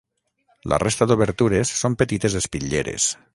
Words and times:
La 0.71 0.79
resta 0.83 1.07
d'obertures 1.11 1.75
són 1.83 1.97
petites 2.01 2.39
espitlleres. 2.41 3.07